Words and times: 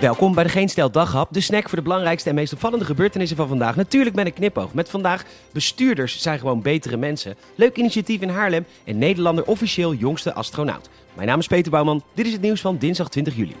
Welkom 0.00 0.34
bij 0.34 0.44
de 0.44 0.50
Geen 0.50 0.68
Stel 0.68 0.90
Daghap, 0.90 1.28
de 1.32 1.40
snack 1.40 1.68
voor 1.68 1.78
de 1.78 1.84
belangrijkste 1.84 2.28
en 2.28 2.34
meest 2.34 2.52
opvallende 2.52 2.84
gebeurtenissen 2.84 3.36
van 3.36 3.48
vandaag. 3.48 3.76
Natuurlijk 3.76 4.16
met 4.16 4.26
een 4.26 4.32
knipoog. 4.32 4.74
Met 4.74 4.88
vandaag 4.88 5.24
bestuurders 5.52 6.22
zijn 6.22 6.38
gewoon 6.38 6.62
betere 6.62 6.96
mensen. 6.96 7.36
Leuk 7.54 7.76
initiatief 7.76 8.20
in 8.20 8.28
Haarlem 8.28 8.66
en 8.84 8.98
Nederlander 8.98 9.44
officieel 9.44 9.94
jongste 9.94 10.34
astronaut. 10.34 10.88
Mijn 11.14 11.28
naam 11.28 11.38
is 11.38 11.46
Peter 11.46 11.70
Bouwman. 11.70 12.02
Dit 12.14 12.26
is 12.26 12.32
het 12.32 12.40
nieuws 12.40 12.60
van 12.60 12.76
dinsdag 12.78 13.08
20 13.08 13.36
juli. 13.36 13.54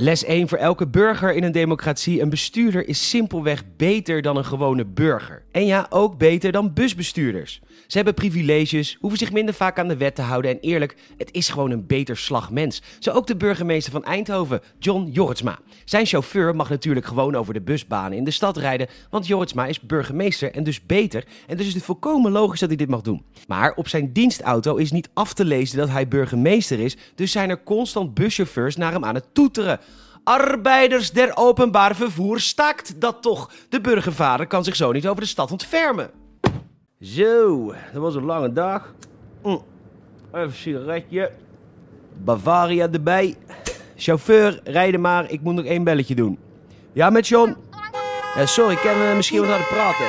Les 0.00 0.24
1 0.24 0.48
voor 0.48 0.58
elke 0.58 0.86
burger 0.86 1.34
in 1.34 1.42
een 1.42 1.52
democratie. 1.52 2.22
Een 2.22 2.28
bestuurder 2.30 2.88
is 2.88 3.08
simpelweg 3.08 3.62
beter 3.76 4.22
dan 4.22 4.36
een 4.36 4.44
gewone 4.44 4.84
burger. 4.84 5.42
En 5.52 5.66
ja, 5.66 5.86
ook 5.90 6.18
beter 6.18 6.52
dan 6.52 6.72
busbestuurders. 6.72 7.60
Ze 7.86 7.96
hebben 7.96 8.14
privileges, 8.14 8.96
hoeven 9.00 9.18
zich 9.18 9.32
minder 9.32 9.54
vaak 9.54 9.78
aan 9.78 9.88
de 9.88 9.96
wet 9.96 10.14
te 10.14 10.22
houden 10.22 10.50
en 10.50 10.60
eerlijk, 10.60 10.96
het 11.16 11.32
is 11.32 11.48
gewoon 11.48 11.70
een 11.70 11.86
beter 11.86 12.16
slag 12.16 12.50
mens. 12.50 12.82
Zo 12.98 13.10
ook 13.10 13.26
de 13.26 13.36
burgemeester 13.36 13.92
van 13.92 14.04
Eindhoven, 14.04 14.60
John 14.78 15.08
Jorritsma. 15.12 15.58
Zijn 15.84 16.06
chauffeur 16.06 16.56
mag 16.56 16.68
natuurlijk 16.68 17.06
gewoon 17.06 17.34
over 17.34 17.54
de 17.54 17.60
busbanen 17.60 18.18
in 18.18 18.24
de 18.24 18.30
stad 18.30 18.56
rijden, 18.56 18.88
want 19.10 19.26
Jorritsma 19.26 19.66
is 19.66 19.80
burgemeester 19.80 20.52
en 20.52 20.64
dus 20.64 20.86
beter. 20.86 21.24
En 21.46 21.56
dus 21.56 21.66
is 21.66 21.74
het 21.74 21.82
volkomen 21.82 22.32
logisch 22.32 22.60
dat 22.60 22.68
hij 22.68 22.78
dit 22.78 22.88
mag 22.88 23.00
doen. 23.00 23.24
Maar 23.46 23.72
op 23.74 23.88
zijn 23.88 24.12
dienstauto 24.12 24.76
is 24.76 24.90
niet 24.90 25.08
af 25.14 25.32
te 25.32 25.44
lezen 25.44 25.78
dat 25.78 25.88
hij 25.88 26.08
burgemeester 26.08 26.80
is, 26.80 26.96
dus 27.14 27.32
zijn 27.32 27.50
er 27.50 27.62
constant 27.62 28.14
buschauffeurs 28.14 28.76
naar 28.76 28.92
hem 28.92 29.04
aan 29.04 29.14
het 29.14 29.34
toeteren. 29.34 29.80
Arbeiders 30.28 31.10
der 31.12 31.30
openbaar 31.34 31.96
vervoer 31.96 32.40
stakt 32.40 33.00
dat 33.00 33.22
toch. 33.22 33.50
De 33.68 33.80
burgervader 33.80 34.46
kan 34.46 34.64
zich 34.64 34.76
zo 34.76 34.92
niet 34.92 35.08
over 35.08 35.22
de 35.22 35.28
stad 35.28 35.50
ontfermen. 35.50 36.10
Zo, 37.00 37.66
dat 37.92 38.02
was 38.02 38.14
een 38.14 38.24
lange 38.24 38.52
dag. 38.52 38.94
Mm. 39.42 39.62
Even 40.28 40.42
een 40.42 40.52
sigaretje. 40.52 41.30
Bavaria 42.24 42.88
erbij. 42.92 43.36
Chauffeur, 43.96 44.60
rijden 44.64 45.00
maar. 45.00 45.30
Ik 45.30 45.40
moet 45.40 45.54
nog 45.54 45.64
één 45.64 45.84
belletje 45.84 46.14
doen. 46.14 46.38
Ja, 46.92 47.10
met 47.10 47.28
John? 47.28 47.56
Ja, 48.36 48.46
sorry, 48.46 48.72
ik 48.72 48.78
kan 48.78 49.00
eh, 49.02 49.16
misschien 49.16 49.40
wat 49.40 49.48
harder 49.48 49.66
praten. 49.66 50.06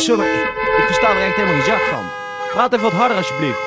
Sorry, 0.00 0.26
ik, 0.26 0.42
ik 0.78 0.84
versta 0.86 1.10
er 1.10 1.26
echt 1.26 1.36
helemaal 1.36 1.60
geen 1.60 1.72
zak 1.72 1.80
van. 1.80 2.04
Praat 2.52 2.72
even 2.72 2.84
wat 2.84 2.92
harder 2.92 3.16
alsjeblieft. 3.16 3.65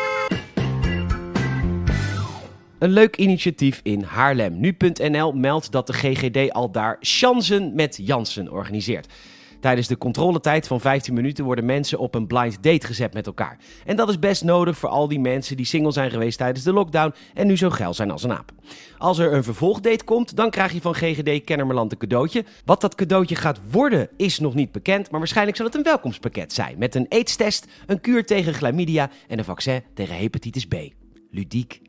Een 2.79 2.89
leuk 2.89 3.17
initiatief 3.17 3.79
in 3.83 4.03
Haarlem. 4.03 4.59
Nu.nl 4.59 5.31
meldt 5.31 5.71
dat 5.71 5.87
de 5.87 5.93
GGD 5.93 6.51
al 6.51 6.71
daar 6.71 6.97
Chansen 6.99 7.75
met 7.75 7.99
Jansen 8.01 8.51
organiseert. 8.51 9.13
Tijdens 9.59 9.87
de 9.87 9.97
controletijd 9.97 10.67
van 10.67 10.79
15 10.79 11.13
minuten 11.13 11.45
worden 11.45 11.65
mensen 11.65 11.99
op 11.99 12.15
een 12.15 12.27
blind 12.27 12.63
date 12.63 12.85
gezet 12.85 13.13
met 13.13 13.25
elkaar. 13.25 13.57
En 13.85 13.95
dat 13.95 14.09
is 14.09 14.19
best 14.19 14.43
nodig 14.43 14.77
voor 14.77 14.89
al 14.89 15.07
die 15.07 15.19
mensen 15.19 15.57
die 15.57 15.65
single 15.65 15.91
zijn 15.91 16.11
geweest 16.11 16.37
tijdens 16.37 16.63
de 16.63 16.73
lockdown 16.73 17.13
en 17.33 17.47
nu 17.47 17.57
zo 17.57 17.69
geil 17.69 17.93
zijn 17.93 18.11
als 18.11 18.23
een 18.23 18.33
aap. 18.33 18.51
Als 18.97 19.17
er 19.17 19.33
een 19.33 19.43
vervolgdate 19.43 20.03
komt, 20.03 20.35
dan 20.35 20.49
krijg 20.49 20.73
je 20.73 20.81
van 20.81 20.95
GGD 20.95 21.43
Kennemerland 21.43 21.91
een 21.91 21.97
cadeautje. 21.97 22.45
Wat 22.65 22.81
dat 22.81 22.95
cadeautje 22.95 23.35
gaat 23.35 23.59
worden 23.71 24.09
is 24.17 24.39
nog 24.39 24.53
niet 24.53 24.71
bekend, 24.71 25.11
maar 25.11 25.19
waarschijnlijk 25.19 25.57
zal 25.57 25.65
het 25.65 25.75
een 25.75 25.83
welkomstpakket 25.83 26.53
zijn. 26.53 26.75
Met 26.77 26.95
een 26.95 27.05
aidstest, 27.09 27.67
een 27.85 28.01
kuur 28.01 28.25
tegen 28.25 28.53
chlamydia 28.53 29.09
en 29.27 29.37
een 29.37 29.45
vaccin 29.45 29.83
tegen 29.93 30.15
hepatitis 30.15 30.65
B. 30.65 30.75
Ludiek. 31.31 31.81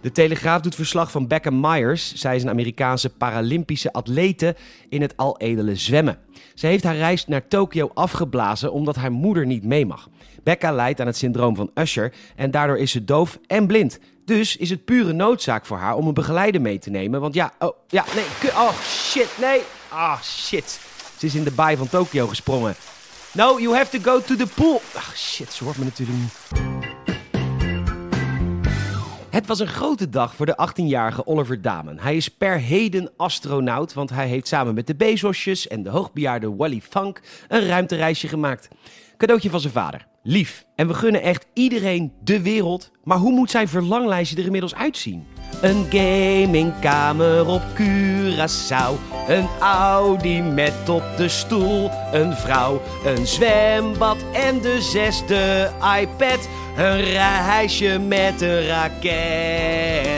De 0.00 0.12
Telegraaf 0.12 0.60
doet 0.60 0.74
verslag 0.74 1.10
van 1.10 1.26
Becca 1.26 1.50
Myers. 1.50 2.14
Zij 2.14 2.36
is 2.36 2.42
een 2.42 2.48
Amerikaanse 2.48 3.10
Paralympische 3.10 3.92
atlete 3.92 4.56
in 4.88 5.02
het 5.02 5.12
aledele 5.16 5.76
zwemmen. 5.76 6.18
Ze 6.54 6.66
heeft 6.66 6.84
haar 6.84 6.96
reis 6.96 7.26
naar 7.26 7.48
Tokio 7.48 7.90
afgeblazen 7.94 8.72
omdat 8.72 8.96
haar 8.96 9.12
moeder 9.12 9.46
niet 9.46 9.64
mee 9.64 9.86
mag. 9.86 10.08
Becca 10.42 10.72
lijdt 10.72 11.00
aan 11.00 11.06
het 11.06 11.16
syndroom 11.16 11.56
van 11.56 11.70
Usher 11.74 12.12
en 12.36 12.50
daardoor 12.50 12.78
is 12.78 12.90
ze 12.90 13.04
doof 13.04 13.38
en 13.46 13.66
blind. 13.66 13.98
Dus 14.24 14.56
is 14.56 14.70
het 14.70 14.84
pure 14.84 15.12
noodzaak 15.12 15.66
voor 15.66 15.78
haar 15.78 15.96
om 15.96 16.06
een 16.06 16.14
begeleider 16.14 16.60
mee 16.60 16.78
te 16.78 16.90
nemen. 16.90 17.20
Want 17.20 17.34
ja, 17.34 17.52
oh, 17.58 17.76
ja, 17.88 18.04
nee, 18.14 18.52
oh 18.52 18.80
shit, 18.82 19.28
nee. 19.40 19.60
Ah, 19.88 20.22
shit. 20.22 20.80
Ze 21.18 21.26
is 21.26 21.34
in 21.34 21.44
de 21.44 21.50
baai 21.50 21.76
van 21.76 21.88
Tokio 21.88 22.26
gesprongen. 22.26 22.74
No, 23.32 23.58
you 23.58 23.76
have 23.76 23.98
to 23.98 24.12
go 24.12 24.20
to 24.20 24.36
the 24.36 24.46
pool. 24.54 24.80
Ach, 24.94 25.16
shit, 25.16 25.52
ze 25.52 25.64
hoort 25.64 25.76
me 25.76 25.84
natuurlijk 25.84 26.18
niet. 26.18 26.69
Het 29.30 29.46
was 29.46 29.58
een 29.58 29.66
grote 29.66 30.08
dag 30.08 30.34
voor 30.34 30.46
de 30.46 30.68
18-jarige 30.68 31.26
Oliver 31.26 31.62
Damen. 31.62 31.98
Hij 31.98 32.16
is 32.16 32.28
per 32.28 32.58
heden 32.58 33.10
astronaut, 33.16 33.92
want 33.92 34.10
hij 34.10 34.28
heeft 34.28 34.48
samen 34.48 34.74
met 34.74 34.86
de 34.86 34.94
Bezosjes 34.94 35.68
en 35.68 35.82
de 35.82 35.90
hoogbejaarde 35.90 36.56
Wally 36.56 36.80
Funk 36.80 37.20
een 37.48 37.66
ruimtereisje 37.66 38.28
gemaakt. 38.28 38.68
Cadeautje 39.16 39.50
van 39.50 39.60
zijn 39.60 39.72
vader. 39.72 40.06
Lief. 40.22 40.64
En 40.74 40.86
we 40.86 40.94
gunnen 40.94 41.22
echt 41.22 41.46
iedereen 41.52 42.12
de 42.24 42.42
wereld. 42.42 42.90
Maar 43.04 43.18
hoe 43.18 43.32
moet 43.32 43.50
zijn 43.50 43.68
verlanglijstje 43.68 44.36
er 44.36 44.44
inmiddels 44.44 44.74
uitzien? 44.74 45.26
Een 45.60 45.86
gamingkamer 45.90 47.46
op 47.46 47.62
Curaçao. 47.74 48.94
Een 49.28 49.48
Audi 49.60 50.42
met 50.42 50.88
op 50.88 51.02
de 51.16 51.28
stoel 51.28 51.90
een 52.12 52.34
vrouw. 52.34 52.82
Een 53.04 53.26
zwembad 53.26 54.16
en 54.32 54.60
de 54.60 54.80
zesde 54.80 55.70
iPad. 56.00 56.48
Een 56.76 57.00
reisje 57.00 57.98
met 57.98 58.40
een 58.40 58.66
raket. 58.66 60.09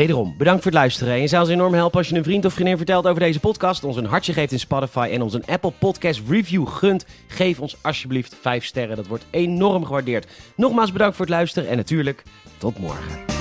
Wederom, 0.00 0.34
bedankt 0.36 0.62
voor 0.62 0.70
het 0.70 0.80
luisteren. 0.80 1.14
En 1.14 1.20
je 1.20 1.26
zou 1.26 1.42
ons 1.42 1.52
enorm 1.52 1.74
helpen 1.74 1.98
als 1.98 2.08
je 2.08 2.16
een 2.16 2.24
vriend 2.24 2.44
of 2.44 2.52
vriendin 2.52 2.76
vertelt 2.76 3.06
over 3.06 3.20
deze 3.20 3.40
podcast, 3.40 3.84
ons 3.84 3.96
een 3.96 4.04
hartje 4.04 4.32
geeft 4.32 4.52
in 4.52 4.58
Spotify 4.58 5.08
en 5.12 5.22
ons 5.22 5.34
een 5.34 5.46
Apple 5.46 5.72
Podcast 5.78 6.22
review 6.28 6.68
gunt. 6.68 7.06
Geef 7.26 7.60
ons 7.60 7.76
alsjeblieft 7.80 8.36
5 8.40 8.64
sterren, 8.64 8.96
dat 8.96 9.06
wordt 9.06 9.24
enorm 9.30 9.84
gewaardeerd. 9.84 10.26
Nogmaals 10.54 10.92
bedankt 10.92 11.16
voor 11.16 11.24
het 11.24 11.34
luisteren 11.34 11.68
en 11.68 11.76
natuurlijk 11.76 12.22
tot 12.58 12.78
morgen. 12.78 13.39